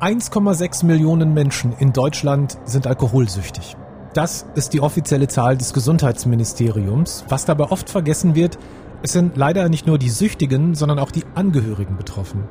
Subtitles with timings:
[0.00, 3.76] 1,6 Millionen Menschen in Deutschland sind alkoholsüchtig.
[4.14, 7.26] Das ist die offizielle Zahl des Gesundheitsministeriums.
[7.28, 8.58] Was dabei oft vergessen wird,
[9.02, 12.48] es sind leider nicht nur die Süchtigen, sondern auch die Angehörigen betroffen.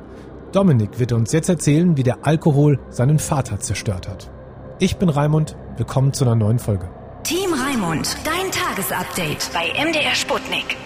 [0.52, 4.30] Dominik wird uns jetzt erzählen, wie der Alkohol seinen Vater zerstört hat.
[4.78, 6.88] Ich bin Raimund, willkommen zu einer neuen Folge.
[7.24, 10.76] Team Raimund, dein Tagesupdate bei MDR Sputnik.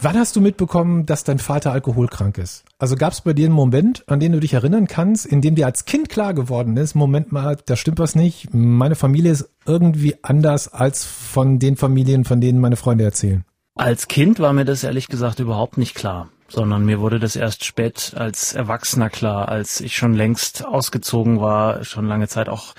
[0.00, 2.64] Wann hast du mitbekommen, dass dein Vater alkoholkrank ist?
[2.78, 5.56] Also gab es bei dir einen Moment, an den du dich erinnern kannst, in dem
[5.56, 9.50] dir als Kind klar geworden ist, Moment mal, da stimmt was nicht, meine Familie ist
[9.66, 13.44] irgendwie anders als von den Familien, von denen meine Freunde erzählen?
[13.74, 17.64] Als Kind war mir das ehrlich gesagt überhaupt nicht klar, sondern mir wurde das erst
[17.64, 22.74] spät als Erwachsener klar, als ich schon längst ausgezogen war, schon lange Zeit auch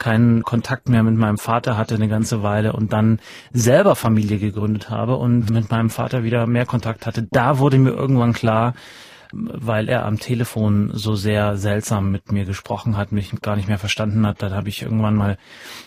[0.00, 3.20] keinen Kontakt mehr mit meinem Vater hatte eine ganze Weile und dann
[3.52, 7.90] selber Familie gegründet habe und mit meinem Vater wieder mehr Kontakt hatte, da wurde mir
[7.90, 8.74] irgendwann klar,
[9.32, 13.78] weil er am Telefon so sehr seltsam mit mir gesprochen hat, mich gar nicht mehr
[13.78, 14.42] verstanden hat.
[14.42, 15.38] Dann habe ich irgendwann mal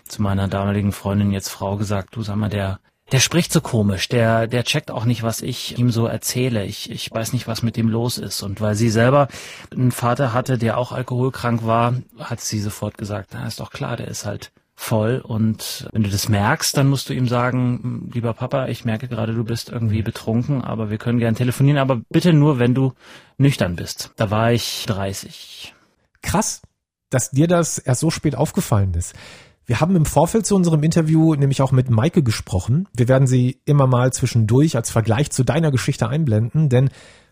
[0.07, 2.79] zu meiner damaligen Freundin, jetzt Frau, gesagt, du sag mal, der
[3.13, 6.65] der spricht so komisch, der, der checkt auch nicht, was ich ihm so erzähle.
[6.65, 8.41] Ich, ich weiß nicht, was mit dem los ist.
[8.41, 9.27] Und weil sie selber
[9.71, 13.97] einen Vater hatte, der auch alkoholkrank war, hat sie sofort gesagt, na, ist doch klar,
[13.97, 15.21] der ist halt voll.
[15.23, 19.35] Und wenn du das merkst, dann musst du ihm sagen, lieber Papa, ich merke gerade,
[19.35, 22.93] du bist irgendwie betrunken, aber wir können gern telefonieren, aber bitte nur, wenn du
[23.37, 24.09] nüchtern bist.
[24.15, 25.75] Da war ich 30.
[26.23, 26.63] Krass,
[27.11, 29.13] dass dir das erst so spät aufgefallen ist.
[29.65, 32.87] Wir haben im Vorfeld zu unserem Interview nämlich auch mit Maike gesprochen.
[32.95, 36.89] Wir werden sie immer mal zwischendurch als Vergleich zu deiner Geschichte einblenden, denn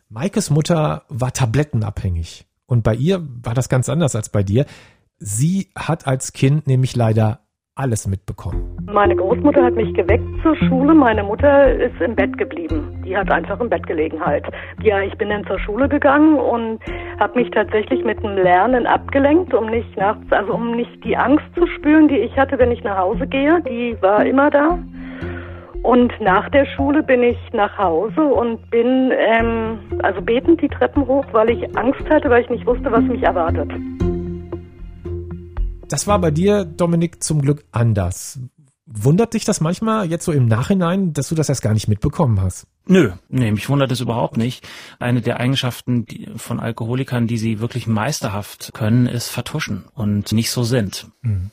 [0.10, 2.46] Maikes Mutter war tablettenabhängig.
[2.66, 4.66] Und bei ihr war das ganz anders als bei dir.
[5.18, 7.42] Sie hat als Kind nämlich leider
[7.76, 8.78] alles mitbekommen.
[8.92, 10.94] Meine Großmutter hat mich geweckt zur Schule.
[10.94, 13.02] Meine Mutter ist im Bett geblieben.
[13.06, 14.46] Die hat einfach im Bett gelegen halt.
[14.84, 16.80] Ja, ich bin dann zur Schule gegangen und
[17.20, 21.46] habe mich tatsächlich mit dem Lernen abgelenkt, um nicht nachts, also um nicht die Angst
[21.56, 23.62] zu spüren, die ich hatte, wenn ich nach Hause gehe.
[23.62, 24.78] Die war immer da.
[25.84, 31.08] Und nach der Schule bin ich nach Hause und bin ähm, also betend die Treppen
[31.08, 33.72] hoch, weil ich Angst hatte, weil ich nicht wusste, was mich erwartet.
[35.92, 38.40] Das war bei dir, Dominik, zum Glück anders.
[38.86, 42.42] Wundert dich das manchmal jetzt so im Nachhinein, dass du das erst gar nicht mitbekommen
[42.42, 42.66] hast?
[42.88, 44.68] Nö, nee, mich wundert es überhaupt nicht.
[45.00, 46.06] Eine der Eigenschaften
[46.38, 51.08] von Alkoholikern, die sie wirklich meisterhaft können, ist vertuschen und nicht so sind.
[51.24, 51.52] Hm.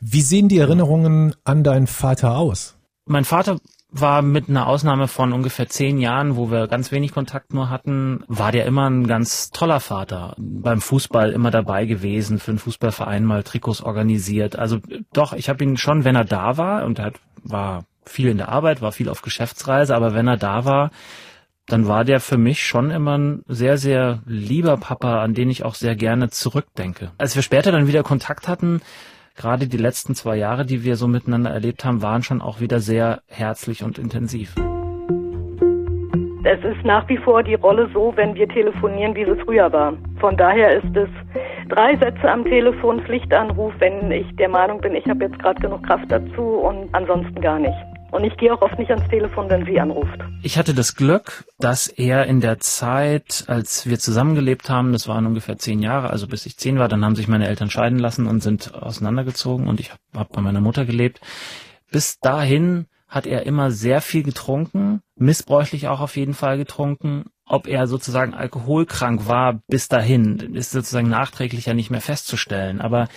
[0.00, 2.76] Wie sehen die Erinnerungen an deinen Vater aus?
[3.06, 3.58] Mein Vater
[3.90, 8.22] war mit einer Ausnahme von ungefähr zehn Jahren, wo wir ganz wenig Kontakt nur hatten,
[8.28, 10.34] war der immer ein ganz toller Vater.
[10.36, 14.58] Beim Fußball immer dabei gewesen, für einen Fußballverein mal Trikots organisiert.
[14.58, 14.78] Also
[15.12, 17.12] doch, ich habe ihn schon, wenn er da war, und er
[17.42, 20.90] war viel in der Arbeit, war viel auf Geschäftsreise, aber wenn er da war,
[21.66, 25.64] dann war der für mich schon immer ein sehr, sehr lieber Papa, an den ich
[25.64, 27.12] auch sehr gerne zurückdenke.
[27.18, 28.80] Als wir später dann wieder Kontakt hatten,
[29.38, 32.80] gerade die letzten zwei Jahre, die wir so miteinander erlebt haben, waren schon auch wieder
[32.80, 34.54] sehr herzlich und intensiv.
[36.44, 39.94] Es ist nach wie vor die Rolle so, wenn wir telefonieren, wie es früher war.
[40.18, 41.08] Von daher ist es
[41.68, 45.82] drei Sätze am Telefon, Pflichtanruf, wenn ich der Meinung bin, ich habe jetzt gerade genug
[45.84, 47.76] Kraft dazu und ansonsten gar nicht.
[48.10, 50.18] Und ich gehe auch oft nicht ans Telefon, wenn sie anruft.
[50.42, 55.26] Ich hatte das Glück, dass er in der Zeit, als wir zusammengelebt haben, das waren
[55.26, 58.26] ungefähr zehn Jahre, also bis ich zehn war, dann haben sich meine Eltern scheiden lassen
[58.26, 61.20] und sind auseinandergezogen und ich habe hab bei meiner Mutter gelebt.
[61.90, 67.26] Bis dahin hat er immer sehr viel getrunken, missbräuchlich auch auf jeden Fall getrunken.
[67.46, 72.80] Ob er sozusagen alkoholkrank war bis dahin, ist sozusagen nachträglich ja nicht mehr festzustellen.
[72.80, 73.08] Aber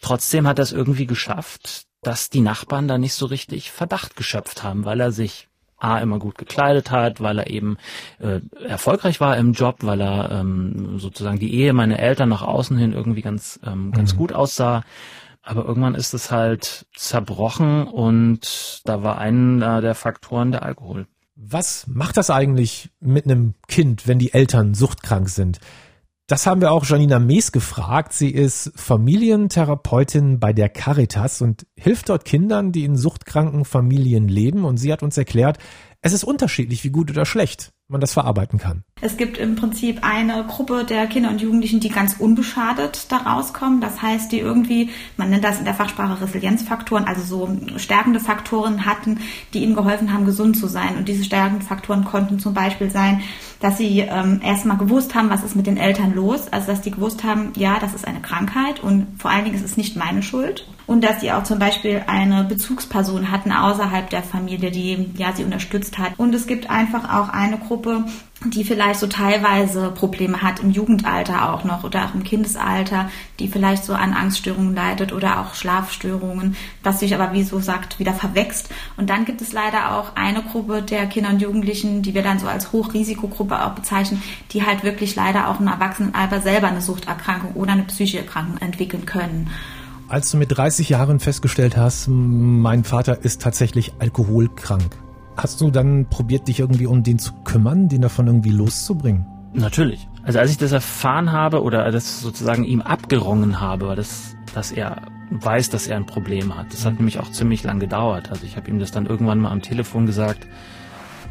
[0.00, 4.62] trotzdem hat er es irgendwie geschafft, dass die Nachbarn da nicht so richtig Verdacht geschöpft
[4.62, 7.76] haben, weil er sich A immer gut gekleidet hat, weil er eben
[8.18, 12.78] äh, erfolgreich war im Job, weil er ähm, sozusagen die Ehe meiner Eltern nach außen
[12.78, 14.18] hin irgendwie ganz ähm, ganz mhm.
[14.18, 14.84] gut aussah.
[15.42, 21.06] Aber irgendwann ist es halt zerbrochen und da war einer der Faktoren der Alkohol.
[21.36, 25.60] Was macht das eigentlich mit einem Kind, wenn die Eltern suchtkrank sind?
[26.28, 28.12] Das haben wir auch Janina Mees gefragt.
[28.12, 34.64] Sie ist Familientherapeutin bei der Caritas und hilft dort Kindern, die in suchtkranken Familien leben.
[34.64, 35.58] Und sie hat uns erklärt,
[36.02, 38.82] es ist unterschiedlich, wie gut oder schlecht man das verarbeiten kann.
[39.00, 43.80] Es gibt im Prinzip eine Gruppe der Kinder und Jugendlichen, die ganz unbeschadet da rauskommen.
[43.80, 48.86] Das heißt, die irgendwie, man nennt das in der Fachsprache Resilienzfaktoren, also so stärkende Faktoren
[48.86, 49.20] hatten,
[49.54, 50.96] die ihnen geholfen haben, gesund zu sein.
[50.96, 53.22] Und diese stärkenden Faktoren konnten zum Beispiel sein,
[53.60, 56.48] dass sie ähm, erstmal gewusst haben, was ist mit den Eltern los.
[56.48, 59.64] Also dass die gewusst haben, ja, das ist eine Krankheit und vor allen Dingen ist
[59.64, 60.66] es nicht meine Schuld.
[60.86, 65.44] Und dass sie auch zum Beispiel eine Bezugsperson hatten außerhalb der Familie, die ja sie
[65.44, 66.12] unterstützt hat.
[66.16, 68.04] Und es gibt einfach auch eine Gruppe,
[68.44, 73.10] die vielleicht so teilweise Probleme hat im Jugendalter auch noch oder auch im Kindesalter,
[73.40, 77.98] die vielleicht so an Angststörungen leidet oder auch Schlafstörungen, was sich aber wie so sagt
[77.98, 78.68] wieder verwächst.
[78.96, 82.38] Und dann gibt es leider auch eine Gruppe der Kinder und Jugendlichen, die wir dann
[82.38, 84.22] so als Hochrisikogruppe auch bezeichnen,
[84.52, 89.06] die halt wirklich leider auch im Erwachsenenalter selber eine Suchterkrankung oder eine psychische Erkrankung entwickeln
[89.06, 89.50] können.
[90.08, 94.96] Als du mit 30 Jahren festgestellt hast, mein Vater ist tatsächlich alkoholkrank,
[95.36, 99.26] Hast du dann probiert, dich irgendwie um den zu kümmern, den davon irgendwie loszubringen?
[99.52, 100.08] Natürlich.
[100.22, 105.02] Also als ich das erfahren habe oder das sozusagen ihm abgerungen habe, dass, dass er
[105.30, 106.72] weiß, dass er ein Problem hat.
[106.72, 107.00] Das hat mhm.
[107.00, 108.30] nämlich auch ziemlich lang gedauert.
[108.30, 110.46] Also ich habe ihm das dann irgendwann mal am Telefon gesagt,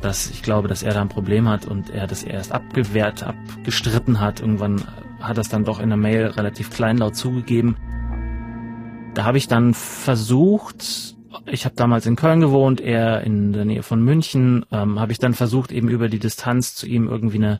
[0.01, 4.19] dass ich glaube, dass er da ein Problem hat und er das erst abgewehrt, abgestritten
[4.19, 4.39] hat.
[4.39, 4.83] Irgendwann
[5.19, 7.75] hat er es dann doch in der Mail relativ kleinlaut zugegeben.
[9.15, 11.15] Da habe ich dann versucht,
[11.45, 15.19] ich habe damals in Köln gewohnt, er in der Nähe von München, ähm, habe ich
[15.19, 17.59] dann versucht, eben über die Distanz zu ihm irgendwie eine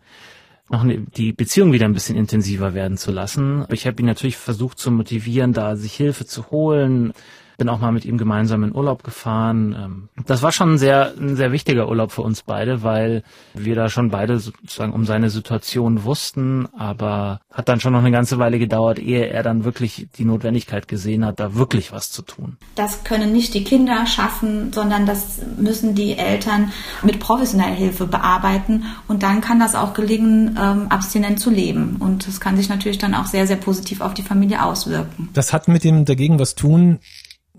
[0.70, 3.66] noch eine, die Beziehung wieder ein bisschen intensiver werden zu lassen.
[3.70, 7.14] Ich habe ihn natürlich versucht zu motivieren, da sich Hilfe zu holen,
[7.58, 9.76] bin auch mal mit ihm gemeinsam in Urlaub gefahren.
[9.78, 13.24] Ähm, das war schon ein sehr, ein sehr wichtiger Urlaub für uns beide, weil
[13.54, 18.12] wir da schon beide sozusagen um seine Situation wussten, aber hat dann schon noch eine
[18.12, 22.22] ganze Weile gedauert, ehe er dann wirklich die Notwendigkeit gesehen hat, da wirklich was zu
[22.22, 22.58] tun.
[22.76, 26.72] Das können nicht die Kinder schaffen, sondern das müssen die Eltern
[27.04, 32.28] mit professioneller Hilfe bearbeiten und dann kann das auch gelingen, ähm, abstinent zu leben und
[32.28, 35.30] das kann sich natürlich dann auch sehr, sehr positiv auf die Familie auswirken.
[35.34, 37.00] Das hat mit dem dagegen was tun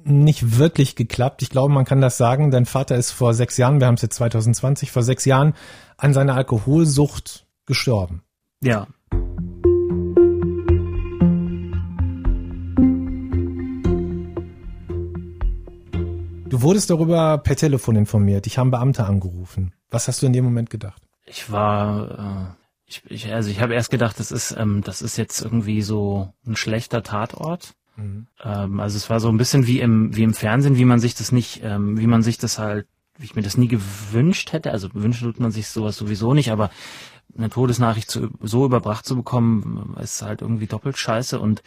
[0.07, 1.43] nicht wirklich geklappt.
[1.43, 2.51] Ich glaube, man kann das sagen.
[2.51, 5.55] Dein Vater ist vor sechs Jahren, wir haben es jetzt 2020, vor sechs Jahren
[5.97, 8.23] an seiner Alkoholsucht gestorben.
[8.63, 8.87] Ja.
[16.49, 18.47] Du wurdest darüber per Telefon informiert.
[18.47, 19.75] Ich habe Beamte angerufen.
[19.91, 21.03] Was hast du in dem Moment gedacht?
[21.27, 25.17] Ich war, äh, ich, ich, also ich habe erst gedacht, das ist, ähm, das ist
[25.17, 27.75] jetzt irgendwie so ein schlechter Tatort.
[27.97, 28.27] Mhm.
[28.43, 31.15] Ähm, also es war so ein bisschen wie im, wie im Fernsehen, wie man sich
[31.15, 32.87] das nicht, ähm, wie man sich das halt,
[33.19, 34.71] wie ich mir das nie gewünscht hätte.
[34.71, 36.71] Also wünschen tut man sich sowas sowieso nicht, aber
[37.37, 41.63] eine Todesnachricht zu, so überbracht zu bekommen, ist halt irgendwie doppelt scheiße und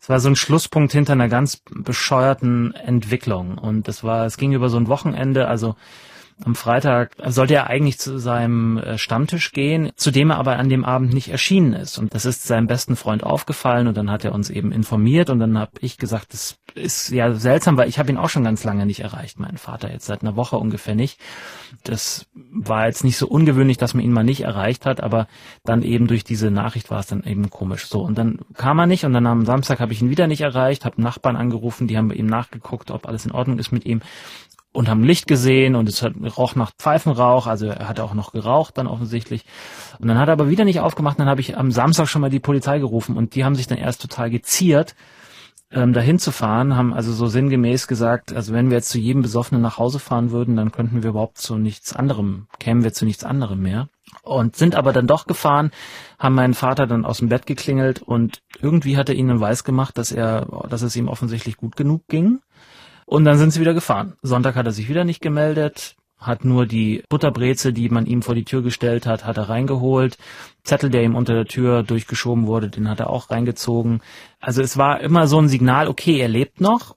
[0.00, 4.52] es war so ein Schlusspunkt hinter einer ganz bescheuerten Entwicklung und das war, es ging
[4.52, 5.76] über so ein Wochenende, also
[6.44, 10.68] am Freitag sollte er eigentlich zu seinem äh, Stammtisch gehen, zu dem er aber an
[10.68, 11.98] dem Abend nicht erschienen ist.
[11.98, 15.40] Und das ist seinem besten Freund aufgefallen und dann hat er uns eben informiert und
[15.40, 18.62] dann habe ich gesagt, das ist ja seltsam, weil ich habe ihn auch schon ganz
[18.62, 21.18] lange nicht erreicht, meinen Vater jetzt seit einer Woche ungefähr nicht.
[21.82, 25.26] Das war jetzt nicht so ungewöhnlich, dass man ihn mal nicht erreicht hat, aber
[25.64, 27.86] dann eben durch diese Nachricht war es dann eben komisch.
[27.86, 30.42] So und dann kam er nicht und dann am Samstag habe ich ihn wieder nicht
[30.42, 34.02] erreicht, habe Nachbarn angerufen, die haben ihm nachgeguckt, ob alles in Ordnung ist mit ihm
[34.72, 38.32] und haben Licht gesehen und es hat, roch nach Pfeifenrauch, also er hat auch noch
[38.32, 39.44] geraucht dann offensichtlich.
[39.98, 42.30] Und dann hat er aber wieder nicht aufgemacht, dann habe ich am Samstag schon mal
[42.30, 44.94] die Polizei gerufen und die haben sich dann erst total geziert,
[45.70, 49.22] ähm, dahin zu fahren, haben also so sinngemäß gesagt, also wenn wir jetzt zu jedem
[49.22, 53.04] Besoffenen nach Hause fahren würden, dann könnten wir überhaupt zu nichts anderem, kämen wir zu
[53.04, 53.88] nichts anderem mehr.
[54.22, 55.70] Und sind aber dann doch gefahren,
[56.18, 59.98] haben meinen Vater dann aus dem Bett geklingelt und irgendwie hat er ihnen weiß gemacht,
[59.98, 62.40] dass er, dass es ihm offensichtlich gut genug ging
[63.08, 64.14] und dann sind sie wieder gefahren.
[64.20, 68.34] Sonntag hat er sich wieder nicht gemeldet, hat nur die Butterbreze, die man ihm vor
[68.34, 70.18] die Tür gestellt hat, hat er reingeholt.
[70.62, 74.02] Zettel, der ihm unter der Tür durchgeschoben wurde, den hat er auch reingezogen.
[74.40, 76.96] Also es war immer so ein Signal, okay, er lebt noch,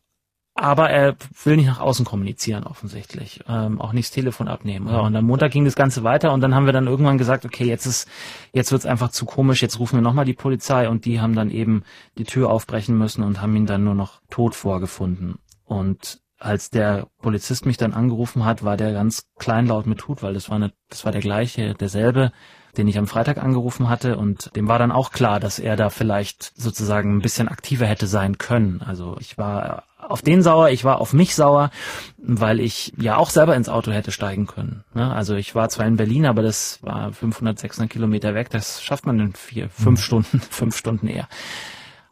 [0.54, 1.16] aber er
[1.46, 4.90] will nicht nach außen kommunizieren offensichtlich, ähm, auch nicht das Telefon abnehmen.
[4.90, 7.46] Ja, und am Montag ging das Ganze weiter und dann haben wir dann irgendwann gesagt,
[7.46, 8.10] okay, jetzt ist,
[8.52, 11.52] jetzt wird's einfach zu komisch, jetzt rufen wir nochmal die Polizei und die haben dann
[11.52, 11.84] eben
[12.18, 15.40] die Tür aufbrechen müssen und haben ihn dann nur noch tot vorgefunden.
[15.72, 20.34] Und als der Polizist mich dann angerufen hat, war der ganz kleinlaut mit Tut, weil
[20.34, 22.34] das war eine, das war der gleiche, derselbe,
[22.76, 25.90] den ich am Freitag angerufen hatte und dem war dann auch klar, dass er da
[25.90, 28.82] vielleicht sozusagen ein bisschen aktiver hätte sein können.
[28.86, 31.72] Also ich war auf den sauer, ich war auf mich sauer,
[32.18, 34.84] weil ich ja auch selber ins Auto hätte steigen können.
[34.94, 35.10] Ne?
[35.10, 39.06] Also ich war zwar in Berlin, aber das war 500, 600 Kilometer weg, das schafft
[39.06, 40.04] man in vier, fünf.
[40.04, 41.30] Stunden, fünf Stunden eher.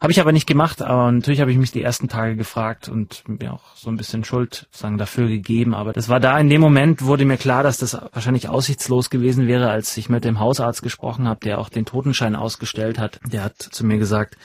[0.00, 3.22] Habe ich aber nicht gemacht, aber natürlich habe ich mich die ersten Tage gefragt und
[3.28, 5.74] mir auch so ein bisschen Schuld sagen dafür gegeben.
[5.74, 9.46] Aber das war da in dem Moment, wurde mir klar, dass das wahrscheinlich aussichtslos gewesen
[9.46, 13.20] wäre, als ich mit dem Hausarzt gesprochen habe, der auch den Totenschein ausgestellt hat.
[13.30, 14.38] Der hat zu mir gesagt,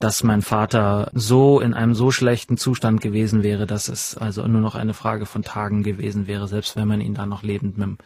[0.00, 4.60] dass mein Vater so in einem so schlechten Zustand gewesen wäre, dass es also nur
[4.60, 7.86] noch eine Frage von Tagen gewesen wäre, selbst wenn man ihn da noch lebend mit
[7.86, 7.98] dem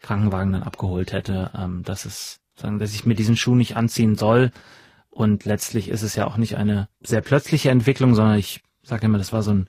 [0.00, 4.16] Krankenwagen dann abgeholt hätte, ähm, dass es sagen, dass ich mir diesen Schuh nicht anziehen
[4.16, 4.50] soll
[5.12, 9.18] und letztlich ist es ja auch nicht eine sehr plötzliche Entwicklung, sondern ich sag immer,
[9.18, 9.68] das war so ein,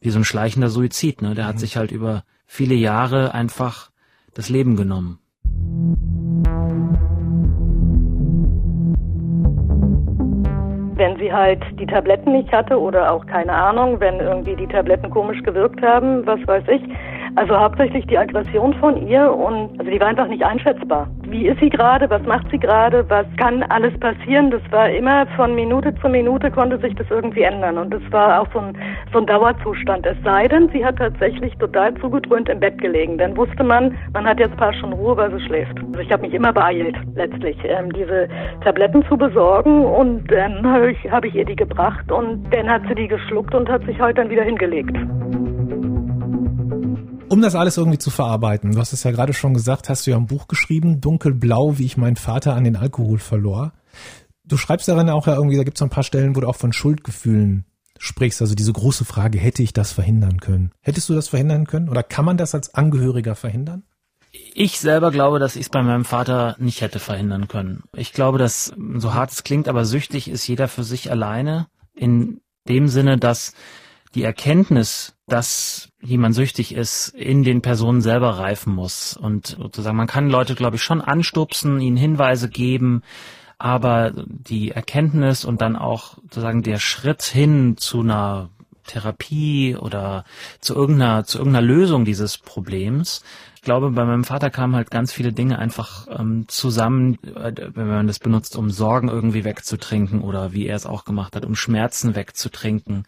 [0.00, 1.34] wie so ein schleichender Suizid, ne?
[1.34, 1.60] Der hat mhm.
[1.60, 3.90] sich halt über viele Jahre einfach
[4.34, 5.18] das Leben genommen.
[10.98, 15.10] wenn sie halt die Tabletten nicht hatte oder auch keine Ahnung, wenn irgendwie die Tabletten
[15.10, 16.82] komisch gewirkt haben, was weiß ich,
[17.38, 21.08] also hauptsächlich die Aggression von ihr und also die war einfach nicht einschätzbar.
[21.28, 22.10] Wie ist sie gerade?
[22.10, 23.08] Was macht sie gerade?
[23.08, 24.50] Was kann alles passieren?
[24.50, 28.40] Das war immer von Minute zu Minute konnte sich das irgendwie ändern und das war
[28.40, 28.76] auch so ein,
[29.12, 30.04] so ein Dauerzustand.
[30.04, 33.18] Es sei denn, sie hat tatsächlich total zugedröhnt im Bett gelegen.
[33.18, 35.78] Dann wusste man, man hat jetzt paar Stunden Ruhe, weil sie schläft.
[35.78, 38.28] Also ich habe mich immer beeilt, letztlich, ähm, diese
[38.64, 42.68] Tabletten zu besorgen und dann ähm, habe ich, hab ich ihr die gebracht und dann
[42.68, 44.96] hat sie die geschluckt und hat sich halt dann wieder hingelegt
[47.28, 50.10] um das alles irgendwie zu verarbeiten, du hast es ja gerade schon gesagt, hast du
[50.10, 53.72] ja ein Buch geschrieben, Dunkelblau, wie ich meinen Vater an den Alkohol verlor.
[54.44, 56.56] Du schreibst darin auch ja irgendwie, da gibt es ein paar Stellen, wo du auch
[56.56, 57.64] von Schuldgefühlen
[57.98, 60.72] sprichst, also diese große Frage, hätte ich das verhindern können?
[60.80, 61.88] Hättest du das verhindern können?
[61.88, 63.82] Oder kann man das als Angehöriger verhindern?
[64.30, 67.82] Ich selber glaube, dass ich es bei meinem Vater nicht hätte verhindern können.
[67.92, 71.66] Ich glaube, dass, so hart es klingt, aber süchtig ist jeder für sich alleine.
[71.94, 73.54] In dem Sinne, dass
[74.14, 79.16] die Erkenntnis, dass jemand süchtig ist, in den Personen selber reifen muss.
[79.16, 83.02] Und sozusagen, man kann Leute, glaube ich, schon anstupsen, ihnen Hinweise geben,
[83.58, 88.50] aber die Erkenntnis und dann auch sozusagen der Schritt hin zu einer
[88.86, 90.24] Therapie oder
[90.60, 93.22] zu irgendeiner, zu irgendeiner Lösung dieses Problems.
[93.56, 98.06] Ich glaube, bei meinem Vater kamen halt ganz viele Dinge einfach ähm, zusammen, wenn man
[98.06, 102.14] das benutzt, um Sorgen irgendwie wegzutrinken oder wie er es auch gemacht hat, um Schmerzen
[102.14, 103.04] wegzutrinken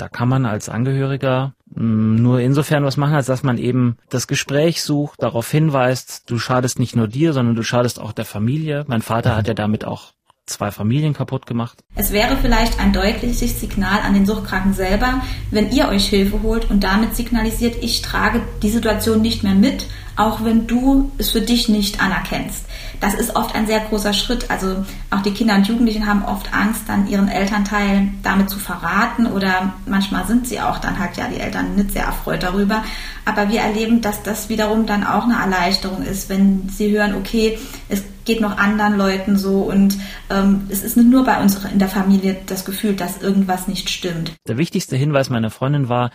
[0.00, 4.26] da kann man als Angehöriger mm, nur insofern was machen, als dass man eben das
[4.26, 8.84] Gespräch sucht, darauf hinweist, du schadest nicht nur dir, sondern du schadest auch der Familie.
[8.88, 10.12] Mein Vater hat ja damit auch
[10.46, 11.84] zwei Familien kaputt gemacht.
[11.94, 16.70] Es wäre vielleicht ein deutliches Signal an den Suchtkranken selber, wenn ihr euch Hilfe holt
[16.70, 19.86] und damit signalisiert, ich trage die Situation nicht mehr mit,
[20.20, 22.64] auch wenn du es für dich nicht anerkennst
[23.00, 24.50] das ist oft ein sehr großer Schritt.
[24.50, 29.26] Also auch die Kinder und Jugendlichen haben oft Angst, dann ihren Elternteil damit zu verraten
[29.26, 32.84] oder manchmal sind sie auch dann halt ja die Eltern nicht sehr erfreut darüber.
[33.24, 37.58] Aber wir erleben, dass das wiederum dann auch eine Erleichterung ist, wenn sie hören, okay,
[37.88, 39.96] es geht noch anderen Leuten so und
[40.28, 43.88] ähm, es ist nicht nur bei uns in der Familie das Gefühl, dass irgendwas nicht
[43.88, 44.32] stimmt.
[44.46, 46.10] Der wichtigste Hinweis meiner Freundin war,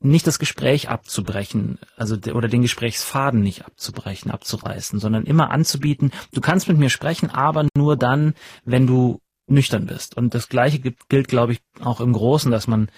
[0.00, 6.40] nicht das Gespräch abzubrechen, also oder den Gesprächsfaden nicht abzubrechen, abzureißen, sondern immer anzubieten, du
[6.40, 8.34] kannst mit mir sprechen, aber nur dann,
[8.64, 10.16] wenn du nüchtern bist.
[10.16, 12.90] Und das Gleiche gilt, glaube ich, auch im Großen, dass man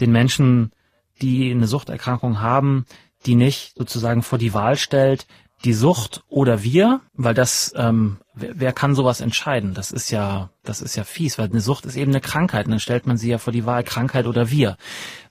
[0.00, 0.72] den Menschen,
[1.20, 2.86] die eine Suchterkrankung haben,
[3.26, 5.26] die nicht sozusagen vor die Wahl stellt,
[5.64, 9.74] die Sucht oder wir, weil das, ähm, wer, wer kann sowas entscheiden?
[9.74, 12.72] Das ist ja, das ist ja fies, weil eine Sucht ist eben eine Krankheit und
[12.72, 14.76] dann stellt man sie ja vor die Wahl Krankheit oder wir,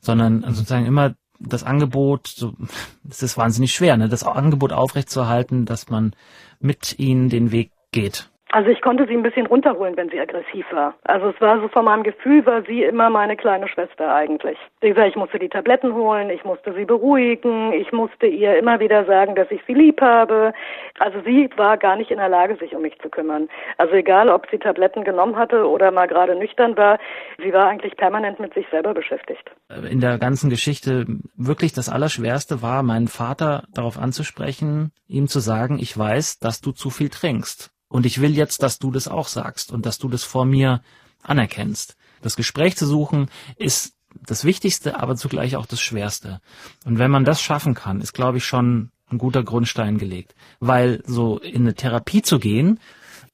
[0.02, 2.54] sondern sozusagen immer das Angebot, so,
[3.04, 6.14] das ist wahnsinnig schwer, ne, das Angebot aufrechtzuerhalten, dass man
[6.60, 8.30] mit ihnen den Weg geht.
[8.52, 10.96] Also ich konnte sie ein bisschen runterholen, wenn sie aggressiv war.
[11.04, 14.58] Also es war so von meinem Gefühl, war sie immer meine kleine Schwester eigentlich.
[14.82, 18.80] Wie gesagt, ich musste die Tabletten holen, ich musste sie beruhigen, ich musste ihr immer
[18.80, 20.54] wieder sagen, dass ich sie lieb habe.
[20.98, 23.50] Also sie war gar nicht in der Lage, sich um mich zu kümmern.
[23.78, 26.98] Also egal, ob sie Tabletten genommen hatte oder mal gerade nüchtern war,
[27.38, 29.52] sie war eigentlich permanent mit sich selber beschäftigt.
[29.92, 31.06] In der ganzen Geschichte
[31.38, 36.72] wirklich das Allerschwerste war, meinen Vater darauf anzusprechen, ihm zu sagen, ich weiß, dass du
[36.72, 37.72] zu viel trinkst.
[37.90, 40.82] Und ich will jetzt, dass du das auch sagst und dass du das vor mir
[41.24, 41.98] anerkennst.
[42.22, 43.96] Das Gespräch zu suchen ist
[44.28, 46.40] das Wichtigste, aber zugleich auch das Schwerste.
[46.86, 50.36] Und wenn man das schaffen kann, ist, glaube ich, schon ein guter Grundstein gelegt.
[50.60, 52.80] Weil so in eine Therapie zu gehen,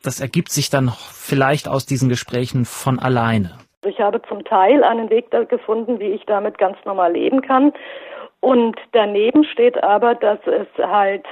[0.04, 3.58] das ergibt sich dann vielleicht aus diesen Gesprächen von alleine.
[3.86, 7.74] Ich habe zum Teil einen Weg gefunden, wie ich damit ganz normal leben kann.
[8.40, 11.26] Und daneben steht aber, dass es halt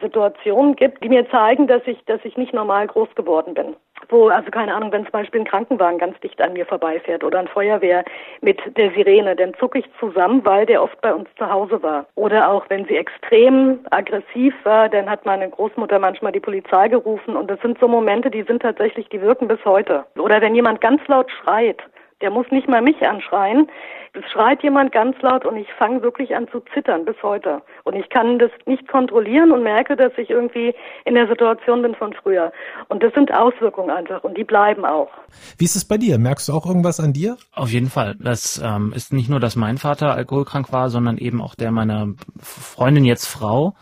[0.00, 3.76] Situationen gibt, die mir zeigen, dass ich, dass ich nicht normal groß geworden bin.
[4.08, 7.40] Wo, also keine Ahnung, wenn zum Beispiel ein Krankenwagen ganz dicht an mir vorbeifährt oder
[7.40, 8.04] ein Feuerwehr
[8.40, 12.06] mit der Sirene, dann zucke ich zusammen, weil der oft bei uns zu Hause war.
[12.14, 17.36] Oder auch wenn sie extrem aggressiv war, dann hat meine Großmutter manchmal die Polizei gerufen
[17.36, 20.04] und das sind so Momente, die sind tatsächlich, die wirken bis heute.
[20.16, 21.82] Oder wenn jemand ganz laut schreit,
[22.20, 23.68] der muss nicht mal mich anschreien.
[24.14, 27.62] Es schreit jemand ganz laut und ich fange wirklich an zu zittern bis heute.
[27.84, 31.94] Und ich kann das nicht kontrollieren und merke, dass ich irgendwie in der Situation bin
[31.94, 32.52] von früher.
[32.88, 35.10] Und das sind Auswirkungen einfach und die bleiben auch.
[35.58, 36.18] Wie ist es bei dir?
[36.18, 37.36] Merkst du auch irgendwas an dir?
[37.54, 38.16] Auf jeden Fall.
[38.18, 42.14] Das ähm, ist nicht nur, dass mein Vater alkoholkrank war, sondern eben auch der meiner
[42.40, 43.74] Freundin jetzt Frau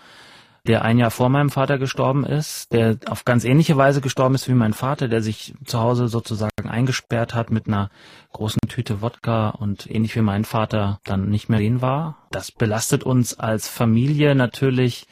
[0.67, 4.49] der ein Jahr vor meinem Vater gestorben ist, der auf ganz ähnliche Weise gestorben ist
[4.49, 7.91] wie mein Vater, der sich zu Hause sozusagen eingesperrt hat mit einer
[8.33, 12.19] großen Tüte Wodka und ähnlich wie mein Vater dann nicht mehr sehen war.
[12.31, 15.07] Das belastet uns als Familie natürlich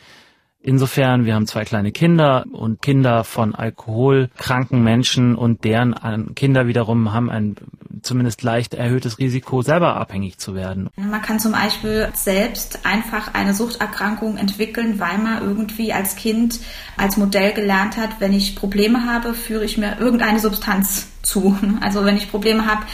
[0.67, 7.13] Insofern, wir haben zwei kleine Kinder und Kinder von alkoholkranken Menschen und deren Kinder wiederum
[7.13, 7.57] haben ein
[8.01, 10.89] zumindest leicht erhöhtes Risiko, selber abhängig zu werden.
[10.97, 16.61] Man kann zum Beispiel selbst einfach eine Suchterkrankung entwickeln, weil man irgendwie als Kind
[16.97, 21.59] als Modell gelernt hat, wenn ich Probleme habe, führe ich mir irgendeine Substanz zu.
[21.83, 22.87] Also wenn ich Probleme habe,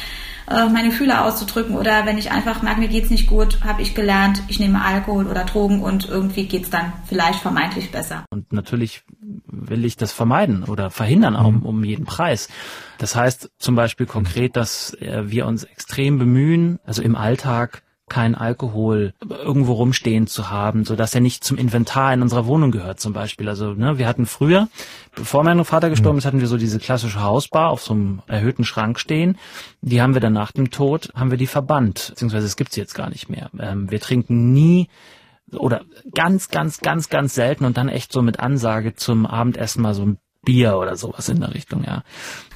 [0.50, 3.94] äh, meine Fühler auszudrücken oder wenn ich einfach merke, mir geht's nicht gut, habe ich
[3.94, 8.24] gelernt, ich nehme Alkohol oder Drogen und irgendwie geht's dann vielleicht vermeintlich besser.
[8.30, 9.02] Und natürlich
[9.46, 11.62] will ich das vermeiden oder verhindern um, mhm.
[11.66, 12.48] um jeden Preis.
[12.98, 18.34] Das heißt zum Beispiel konkret, dass äh, wir uns extrem bemühen, also im Alltag kein
[18.34, 23.00] Alkohol irgendwo rumstehen zu haben, so dass er nicht zum Inventar in unserer Wohnung gehört
[23.00, 23.48] zum Beispiel.
[23.48, 24.68] Also ne, wir hatten früher,
[25.14, 28.64] bevor mein Vater gestorben ist, hatten wir so diese klassische Hausbar auf so einem erhöhten
[28.64, 29.38] Schrank stehen.
[29.80, 32.80] Die haben wir dann nach dem Tod, haben wir die verbannt, beziehungsweise es gibt sie
[32.80, 33.50] jetzt gar nicht mehr.
[33.58, 34.88] Ähm, wir trinken nie
[35.52, 35.82] oder
[36.14, 40.02] ganz, ganz, ganz, ganz selten und dann echt so mit Ansage zum Abendessen mal so
[40.04, 42.02] ein Bier oder sowas in der Richtung, ja.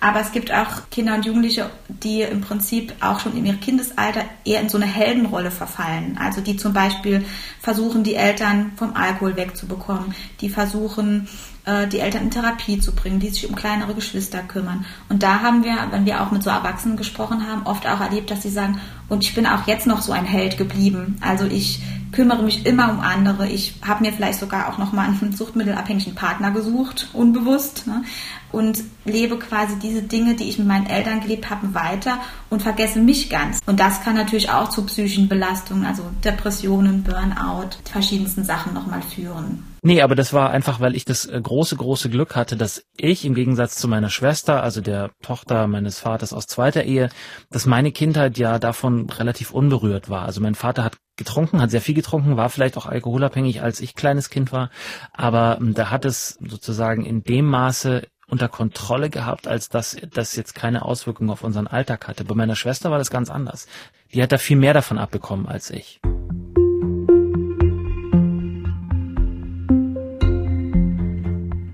[0.00, 4.24] Aber es gibt auch Kinder und Jugendliche, die im Prinzip auch schon in ihrem Kindesalter
[4.44, 6.18] eher in so eine Heldenrolle verfallen.
[6.18, 7.24] Also die zum Beispiel
[7.60, 11.28] versuchen, die Eltern vom Alkohol wegzubekommen, die versuchen,
[11.66, 14.86] äh, die Eltern in Therapie zu bringen, die sich um kleinere Geschwister kümmern.
[15.10, 18.30] Und da haben wir, wenn wir auch mit so Erwachsenen gesprochen haben, oft auch erlebt,
[18.30, 21.18] dass sie sagen, und ich bin auch jetzt noch so ein Held geblieben.
[21.20, 21.82] Also ich
[22.14, 23.48] kümmere mich immer um andere.
[23.48, 27.86] Ich habe mir vielleicht sogar auch nochmal einen suchtmittelabhängigen Partner gesucht, unbewusst.
[27.86, 28.04] Ne?
[28.52, 32.18] Und lebe quasi diese Dinge, die ich mit meinen Eltern gelebt habe, weiter
[32.50, 33.58] und vergesse mich ganz.
[33.66, 39.64] Und das kann natürlich auch zu psychischen Belastungen, also Depressionen, Burnout, verschiedensten Sachen nochmal führen.
[39.82, 43.26] Nee, aber das war einfach, weil ich das äh, große, große Glück hatte, dass ich
[43.26, 47.10] im Gegensatz zu meiner Schwester, also der Tochter meines Vaters aus zweiter Ehe,
[47.50, 50.24] dass meine Kindheit ja davon relativ unberührt war.
[50.24, 53.94] Also mein Vater hat getrunken, hat sehr viel getrunken, war vielleicht auch alkoholabhängig, als ich
[53.94, 54.70] kleines Kind war,
[55.12, 60.34] aber ähm, da hat es sozusagen in dem Maße unter Kontrolle gehabt, als dass das
[60.34, 62.24] jetzt keine Auswirkungen auf unseren Alltag hatte.
[62.24, 63.66] Bei meiner Schwester war das ganz anders.
[64.12, 66.00] Die hat da viel mehr davon abbekommen als ich.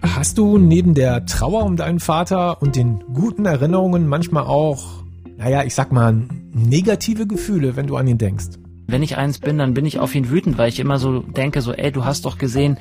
[0.03, 5.03] Hast du neben der Trauer um deinen Vater und den guten Erinnerungen manchmal auch,
[5.39, 6.13] naja, ich sag mal,
[6.53, 8.60] negative Gefühle, wenn du an ihn denkst?
[8.91, 11.61] Wenn ich eins bin, dann bin ich auf ihn wütend, weil ich immer so denke,
[11.61, 12.79] so, ey, du hast doch gesehen,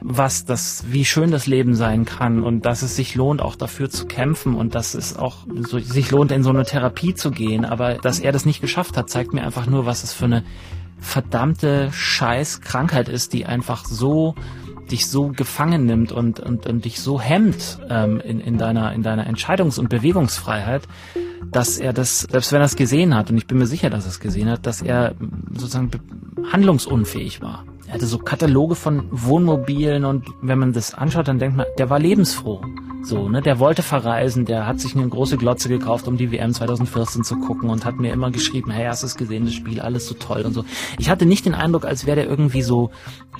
[0.00, 3.90] was das, wie schön das Leben sein kann und dass es sich lohnt, auch dafür
[3.90, 7.64] zu kämpfen und dass es auch so, sich lohnt, in so eine Therapie zu gehen.
[7.64, 10.44] Aber dass er das nicht geschafft hat, zeigt mir einfach nur, was es für eine
[11.00, 14.34] verdammte Scheißkrankheit ist, die einfach so
[14.90, 19.02] dich so gefangen nimmt und, und, und dich so hemmt ähm, in, in, deiner, in
[19.02, 20.88] deiner Entscheidungs- und Bewegungsfreiheit,
[21.46, 24.04] dass er das, selbst wenn er es gesehen hat, und ich bin mir sicher, dass
[24.04, 25.14] er es gesehen hat, dass er
[25.50, 25.90] sozusagen
[26.52, 27.64] handlungsunfähig war.
[27.86, 31.88] Er hatte so Kataloge von Wohnmobilen und wenn man das anschaut, dann denkt man, der
[31.88, 32.60] war lebensfroh.
[33.02, 36.52] So, ne, der wollte verreisen, der hat sich eine große Glotze gekauft, um die WM
[36.52, 39.80] 2014 zu gucken und hat mir immer geschrieben, hey, hast du es gesehen, das Spiel,
[39.80, 40.64] alles so toll und so.
[40.98, 42.90] Ich hatte nicht den Eindruck, als wäre der irgendwie so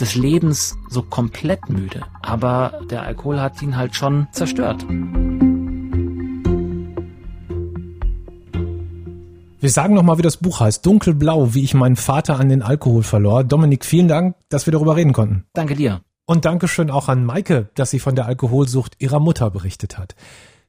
[0.01, 2.03] des Lebens so komplett müde.
[2.23, 4.87] Aber der Alkohol hat ihn halt schon zerstört.
[9.61, 10.87] Wir sagen nochmal, wie das Buch heißt.
[10.87, 13.43] Dunkelblau, wie ich meinen Vater an den Alkohol verlor.
[13.43, 15.47] Dominik, vielen Dank, dass wir darüber reden konnten.
[15.53, 16.03] Danke dir.
[16.27, 20.15] Und Dankeschön auch an Maike, dass sie von der Alkoholsucht ihrer Mutter berichtet hat.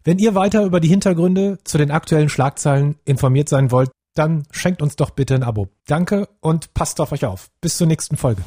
[0.03, 4.81] Wenn ihr weiter über die Hintergründe zu den aktuellen Schlagzeilen informiert sein wollt, dann schenkt
[4.81, 5.67] uns doch bitte ein Abo.
[5.85, 7.49] Danke und passt auf euch auf.
[7.61, 8.41] Bis zur nächsten Folge.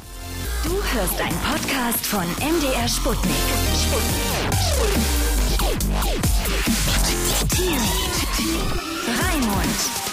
[0.65, 3.31] Du hörst einen Podcast von MDR Sputnik.
[3.79, 4.51] Sputnik.
[5.53, 6.03] Sputnik.
[7.37, 7.79] Sputnik.
[9.07, 10.12] Rheinmund.